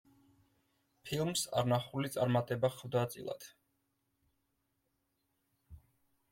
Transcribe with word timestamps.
ფილმს 1.09 1.43
არნახული 1.61 2.11
წარმატება 2.15 2.73
ხვდა 2.77 3.05
წილად. 3.13 3.47